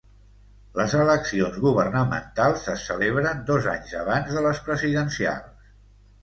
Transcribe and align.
Les 0.77 0.93
eleccions 1.01 1.59
governamentals 1.65 2.63
es 2.73 2.87
celebren 2.93 3.45
dos 3.51 3.69
anys 3.75 3.95
abans 4.01 4.33
de 4.39 4.45
les 4.49 4.63
presidencials. 4.71 5.71